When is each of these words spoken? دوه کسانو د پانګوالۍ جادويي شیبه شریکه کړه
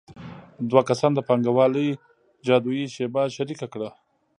دوه 0.69 0.81
کسانو 0.89 1.15
د 1.17 1.21
پانګوالۍ 1.27 1.89
جادويي 2.47 2.85
شیبه 2.95 3.21
شریکه 3.35 3.67
کړه 3.73 3.89